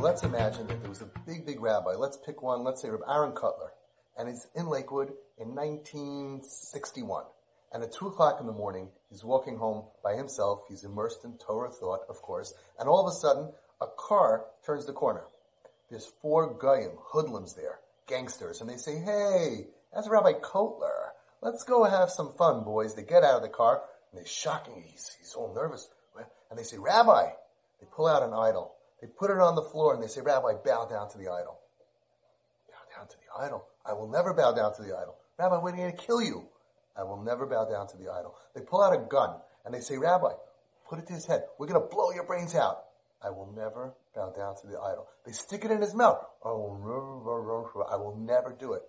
[0.00, 1.92] let's imagine that there was a big, big rabbi.
[1.92, 2.62] Let's pick one.
[2.62, 3.70] Let's say Rabbi Aaron Kotler.
[4.16, 7.24] And he's in Lakewood in 1961.
[7.72, 10.62] And at 2 o'clock in the morning, he's walking home by himself.
[10.68, 12.54] He's immersed in Torah thought, of course.
[12.78, 15.24] And all of a sudden, a car turns the corner.
[15.90, 18.60] There's four goyim, hoodlums there, gangsters.
[18.60, 21.10] And they say, hey, that's Rabbi Kotler.
[21.42, 22.94] Let's go have some fun, boys.
[22.94, 23.82] They get out of the car.
[24.12, 24.84] And they shocking.
[24.86, 25.88] He's, he's all nervous.
[26.50, 27.30] And they say, Rabbi.
[27.80, 28.74] They pull out an idol.
[29.00, 31.60] They put it on the floor and they say, Rabbi, bow down to the idol.
[32.68, 33.66] Bow down to the idol.
[33.86, 35.16] I will never bow down to the idol.
[35.38, 36.48] Rabbi, we're going to kill you.
[36.96, 38.34] I will never bow down to the idol.
[38.54, 40.32] They pull out a gun and they say, Rabbi,
[40.88, 41.44] put it to his head.
[41.58, 42.84] We're going to blow your brains out.
[43.22, 45.06] I will never bow down to the idol.
[45.24, 46.24] They stick it in his mouth.
[46.44, 48.82] I will never, I will never do it.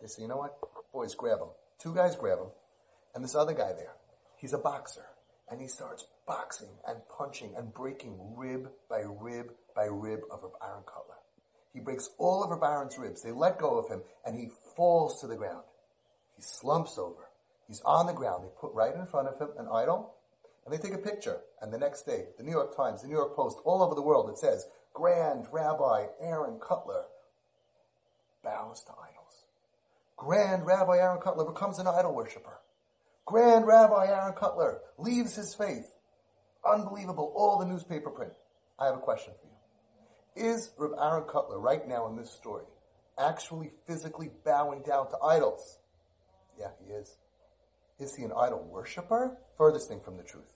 [0.00, 0.56] They say, you know what?
[0.92, 1.48] Boys, grab him.
[1.78, 2.50] Two guys grab him.
[3.14, 3.94] And this other guy there,
[4.36, 5.04] he's a boxer.
[5.50, 10.84] And he starts boxing and punching and breaking rib by rib by rib of Aaron
[10.84, 11.18] Kotler.
[11.74, 13.20] He breaks all of Aaron's ribs.
[13.20, 15.64] They let go of him and he falls to the ground.
[16.36, 17.30] He slumps over.
[17.66, 18.44] He's on the ground.
[18.44, 20.14] They put right in front of him an idol
[20.64, 21.40] and they take a picture.
[21.60, 24.02] And the next day, the New York Times, the New York Post, all over the
[24.02, 27.06] world, it says, Grand Rabbi Aaron Kotler
[28.44, 29.46] bows to idols.
[30.16, 32.60] Grand Rabbi Aaron Kotler becomes an idol worshiper.
[33.26, 35.96] Grand Rabbi Aaron Kotler leaves his faith.
[36.64, 37.32] Unbelievable.
[37.36, 38.32] All the newspaper print.
[38.78, 40.50] I have a question for you.
[40.50, 42.64] Is Reb Aaron Kotler right now in this story
[43.18, 45.78] actually physically bowing down to idols?
[46.58, 47.16] Yeah, he is.
[47.98, 49.36] Is he an idol worshiper?
[49.58, 50.50] Furthest thing from the truth.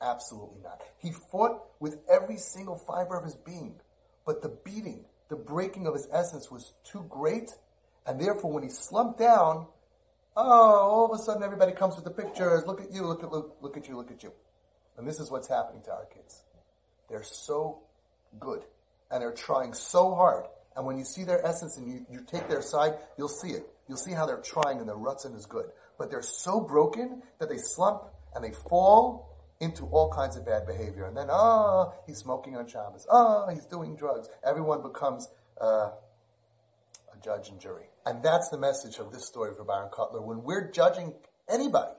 [0.00, 0.82] Absolutely not.
[0.98, 3.80] He fought with every single fiber of his being,
[4.26, 7.50] but the beating, the breaking of his essence was too great,
[8.06, 9.66] and therefore when he slumped down,
[10.36, 12.64] oh, all of a sudden everybody comes with the pictures.
[12.66, 14.32] Look at you, look at look, look at you, look at you.
[14.96, 16.42] And this is what's happening to our kids.
[17.08, 17.82] They're so
[18.38, 18.64] good,
[19.10, 20.46] and they're trying so hard.
[20.76, 23.66] And when you see their essence and you, you take their side, you'll see it.
[23.88, 25.66] You'll see how they're trying and their rutzin is good.
[25.98, 28.04] But they're so broken that they slump
[28.34, 29.30] and they fall
[29.60, 31.04] into all kinds of bad behavior.
[31.04, 33.06] And then, ah, oh, he's smoking on Shabbos.
[33.10, 34.28] Ah, oh, he's doing drugs.
[34.44, 35.28] Everyone becomes
[35.60, 35.90] uh,
[37.12, 37.84] a judge and jury.
[38.04, 40.22] And that's the message of this story for Byron Kotler.
[40.22, 41.14] When we're judging
[41.48, 41.92] anybody,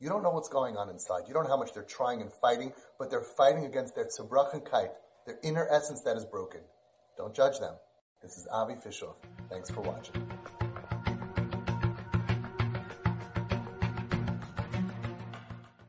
[0.00, 1.22] you don't know what's going on inside.
[1.26, 4.52] You don't know how much they're trying and fighting, but they're fighting against their tzibruch
[5.26, 6.60] their inner essence that is broken.
[7.16, 7.74] Don't judge them.
[8.22, 9.16] This is Avi Fishoff.
[9.50, 10.26] Thanks for watching.